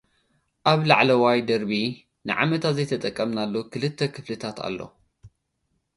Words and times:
ኣብ 0.69 0.79
ላዕላይ 0.89 1.37
ደርቢ፡ 1.49 1.71
ንዓመታት 2.29 2.73
ዘይተጠቐምናሉ 2.77 3.53
ኽልተ 3.71 3.99
ኽፍልታት 4.15 4.57
ኣሎ። 4.67 4.79